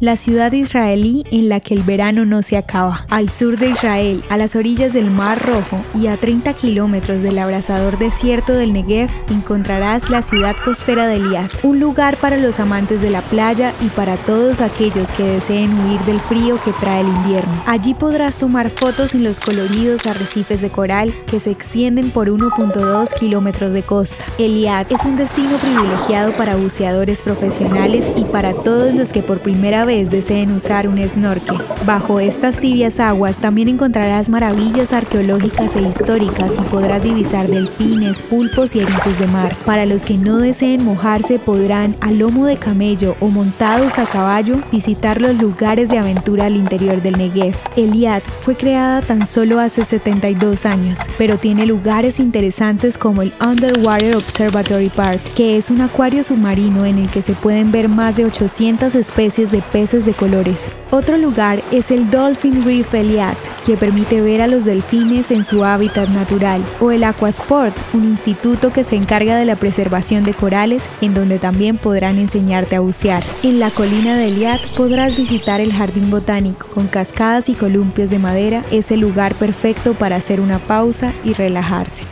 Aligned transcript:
la 0.00 0.16
ciudad 0.16 0.50
israelí 0.52 1.24
en 1.30 1.50
la 1.50 1.60
que 1.60 1.74
el 1.74 1.82
verano 1.82 2.24
no 2.24 2.42
se 2.42 2.56
acaba. 2.56 3.04
Al 3.10 3.28
sur 3.28 3.58
de 3.58 3.68
Israel, 3.68 4.24
a 4.30 4.38
las 4.38 4.56
orillas 4.56 4.94
del 4.94 5.10
Mar 5.10 5.46
Rojo 5.46 5.84
y 5.94 6.06
a 6.06 6.16
30 6.16 6.54
kilómetros 6.54 7.20
del 7.20 7.38
abrasador 7.38 7.98
desierto 7.98 8.54
del 8.54 8.72
Negev, 8.72 9.10
encontrarás 9.30 10.08
la 10.08 10.22
ciudad 10.22 10.56
costera 10.64 11.06
de 11.06 11.16
Eliad, 11.16 11.50
un 11.62 11.80
lugar 11.80 12.16
para 12.16 12.38
los 12.38 12.60
amantes 12.60 13.02
de 13.02 13.10
la 13.10 13.20
playa 13.20 13.74
y 13.82 13.88
para 13.88 14.16
todos 14.16 14.62
aquellos 14.62 15.12
que 15.12 15.22
deseen 15.22 15.70
huir 15.80 16.00
del 16.02 16.20
frío 16.20 16.58
que 16.64 16.72
trae 16.72 17.02
el 17.02 17.08
invierno. 17.08 17.52
Allí 17.66 17.92
podrás 17.92 18.38
tomar 18.38 18.70
fotos 18.70 19.14
en 19.14 19.22
los 19.22 19.38
coloridos 19.38 20.06
arrecifes 20.06 20.62
de 20.62 20.70
coral 20.70 21.14
que 21.30 21.40
se 21.40 21.50
extienden 21.50 22.10
por 22.10 22.28
1.2 22.28 23.12
kilómetros 23.18 23.74
de 23.74 23.82
costa. 23.82 24.24
Eliad 24.38 24.90
es 24.90 25.04
un 25.04 25.16
destino 25.16 25.58
privilegiado 25.58 26.32
para 26.32 26.56
buceadores 26.56 27.20
profesionales 27.20 28.08
y 28.16 28.24
para 28.24 28.54
todos 28.54 28.94
los 28.94 29.12
que 29.12 29.20
por 29.20 29.40
primera 29.40 29.84
vez 29.84 29.89
deseen 29.90 30.52
usar 30.52 30.86
un 30.86 31.02
snorkel. 31.08 31.58
Bajo 31.84 32.20
estas 32.20 32.56
tibias 32.56 33.00
aguas 33.00 33.36
también 33.38 33.68
encontrarás 33.68 34.28
maravillas 34.28 34.92
arqueológicas 34.92 35.74
e 35.74 35.82
históricas 35.82 36.52
y 36.54 36.62
podrás 36.70 37.02
divisar 37.02 37.48
delfines, 37.48 38.22
pulpos 38.22 38.76
y 38.76 38.80
erices 38.80 39.18
de 39.18 39.26
mar. 39.26 39.56
Para 39.66 39.86
los 39.86 40.04
que 40.04 40.16
no 40.16 40.38
deseen 40.38 40.84
mojarse 40.84 41.40
podrán 41.40 41.96
a 42.00 42.12
lomo 42.12 42.46
de 42.46 42.56
camello 42.56 43.16
o 43.18 43.28
montados 43.28 43.98
a 43.98 44.06
caballo 44.06 44.60
visitar 44.70 45.20
los 45.20 45.36
lugares 45.40 45.88
de 45.88 45.98
aventura 45.98 46.46
al 46.46 46.54
interior 46.54 47.02
del 47.02 47.18
Negev. 47.18 47.56
Eliad 47.76 48.22
fue 48.42 48.54
creada 48.54 49.02
tan 49.02 49.26
solo 49.26 49.58
hace 49.58 49.84
72 49.84 50.66
años, 50.66 51.00
pero 51.18 51.36
tiene 51.36 51.66
lugares 51.66 52.20
interesantes 52.20 52.96
como 52.96 53.22
el 53.22 53.32
Underwater 53.44 54.14
Observatory 54.14 54.90
Park, 54.90 55.20
que 55.34 55.56
es 55.56 55.68
un 55.68 55.80
acuario 55.80 56.22
submarino 56.22 56.86
en 56.86 56.98
el 56.98 57.10
que 57.10 57.22
se 57.22 57.32
pueden 57.32 57.72
ver 57.72 57.88
más 57.88 58.16
de 58.16 58.26
800 58.26 58.94
especies 58.94 59.50
de 59.50 59.60
peces 59.62 59.79
de 59.80 60.12
colores. 60.12 60.60
Otro 60.90 61.16
lugar 61.16 61.62
es 61.72 61.90
el 61.90 62.10
Dolphin 62.10 62.62
Reef 62.64 62.92
Eliat, 62.92 63.34
que 63.64 63.78
permite 63.78 64.20
ver 64.20 64.42
a 64.42 64.46
los 64.46 64.66
delfines 64.66 65.30
en 65.30 65.42
su 65.42 65.64
hábitat 65.64 66.10
natural, 66.10 66.62
o 66.80 66.90
el 66.90 67.02
Aquasport, 67.02 67.74
un 67.94 68.04
instituto 68.04 68.74
que 68.74 68.84
se 68.84 68.96
encarga 68.96 69.38
de 69.38 69.46
la 69.46 69.56
preservación 69.56 70.22
de 70.22 70.34
corales, 70.34 70.86
en 71.00 71.14
donde 71.14 71.38
también 71.38 71.78
podrán 71.78 72.18
enseñarte 72.18 72.76
a 72.76 72.80
bucear. 72.80 73.22
En 73.42 73.58
la 73.58 73.70
colina 73.70 74.16
de 74.16 74.28
Eliat 74.28 74.60
podrás 74.76 75.16
visitar 75.16 75.62
el 75.62 75.72
jardín 75.72 76.10
botánico, 76.10 76.66
con 76.74 76.86
cascadas 76.86 77.48
y 77.48 77.54
columpios 77.54 78.10
de 78.10 78.18
madera, 78.18 78.62
es 78.70 78.90
el 78.90 79.00
lugar 79.00 79.34
perfecto 79.36 79.94
para 79.94 80.16
hacer 80.16 80.42
una 80.42 80.58
pausa 80.58 81.14
y 81.24 81.32
relajarse. 81.32 82.04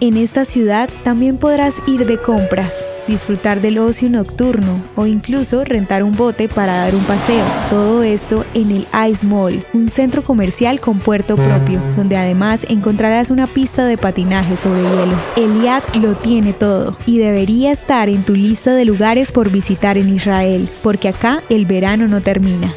En 0.00 0.18
esta 0.18 0.44
ciudad 0.44 0.90
también 1.04 1.38
podrás 1.38 1.76
ir 1.86 2.04
de 2.06 2.18
compras, 2.18 2.74
disfrutar 3.06 3.60
del 3.60 3.78
ocio 3.78 4.08
nocturno 4.08 4.82
o 4.96 5.06
incluso 5.06 5.64
rentar 5.64 6.02
un 6.02 6.16
bote 6.16 6.48
para 6.48 6.78
dar 6.78 6.94
un 6.94 7.02
paseo. 7.04 7.44
Todo 7.70 8.02
esto 8.02 8.44
en 8.54 8.70
el 8.70 8.86
Ice 9.10 9.26
Mall, 9.26 9.64
un 9.72 9.88
centro 9.88 10.22
comercial 10.22 10.80
con 10.80 10.98
puerto 10.98 11.36
propio, 11.36 11.80
donde 11.96 12.16
además 12.16 12.66
encontrarás 12.68 13.30
una 13.30 13.46
pista 13.46 13.84
de 13.84 13.98
patinaje 13.98 14.56
sobre 14.56 14.82
hielo. 14.82 15.16
Eliad 15.36 15.82
lo 15.94 16.14
tiene 16.14 16.52
todo 16.52 16.96
y 17.06 17.18
debería 17.18 17.72
estar 17.72 18.08
en 18.08 18.22
tu 18.22 18.34
lista 18.34 18.74
de 18.74 18.84
lugares 18.84 19.32
por 19.32 19.50
visitar 19.50 19.98
en 19.98 20.08
Israel, 20.08 20.68
porque 20.82 21.08
acá 21.08 21.42
el 21.48 21.66
verano 21.66 22.08
no 22.08 22.20
termina. 22.20 22.72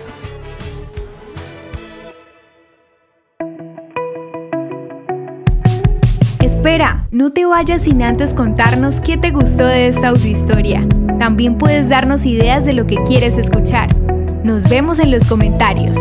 Espera, 6.65 7.07
no 7.11 7.31
te 7.31 7.45
vayas 7.45 7.83
sin 7.83 8.01
antes 8.01 8.33
contarnos 8.33 8.99
qué 8.99 9.17
te 9.17 9.29
gustó 9.29 9.67
de 9.67 9.87
esta 9.87 10.07
audiohistoria. 10.07 10.83
También 11.19 11.59
puedes 11.59 11.89
darnos 11.89 12.25
ideas 12.25 12.65
de 12.65 12.73
lo 12.73 12.87
que 12.87 12.95
quieres 13.03 13.37
escuchar. 13.37 13.95
Nos 14.43 14.67
vemos 14.67 14.97
en 14.97 15.11
los 15.11 15.27
comentarios. 15.27 15.95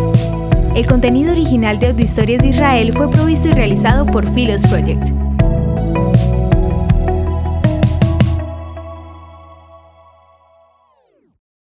El 0.74 0.86
contenido 0.86 1.32
original 1.32 1.78
de 1.78 1.88
Audiohistorias 1.88 2.40
de 2.40 2.48
Israel 2.48 2.94
fue 2.94 3.10
provisto 3.10 3.48
y 3.48 3.52
realizado 3.52 4.06
por 4.06 4.26
Philos 4.32 4.62
Project. 4.62 5.23